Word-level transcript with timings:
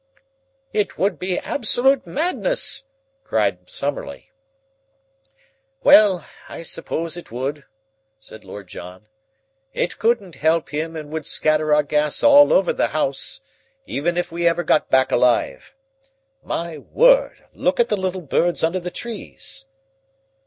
"It 0.73 0.97
would 0.97 1.19
be 1.19 1.37
absolute 1.37 2.07
madness," 2.07 2.85
cried 3.23 3.69
Summerlee. 3.69 4.31
"Well, 5.83 6.25
I 6.49 6.63
suppose 6.63 7.17
it 7.17 7.31
would," 7.31 7.65
said 8.19 8.43
Lord 8.43 8.67
John. 8.67 9.05
"It 9.75 9.99
couldn't 9.99 10.37
help 10.37 10.69
him 10.69 10.95
and 10.95 11.11
would 11.11 11.27
scatter 11.27 11.71
our 11.71 11.83
gas 11.83 12.23
all 12.23 12.51
over 12.51 12.73
the 12.73 12.87
house, 12.87 13.41
even 13.85 14.17
if 14.17 14.31
we 14.31 14.47
ever 14.47 14.63
got 14.63 14.89
back 14.89 15.11
alive. 15.11 15.75
My 16.43 16.79
word, 16.79 17.45
look 17.53 17.79
at 17.79 17.89
the 17.89 17.95
little 18.01 18.21
birds 18.21 18.63
under 18.63 18.79
the 18.79 18.89
trees!" 18.89 19.67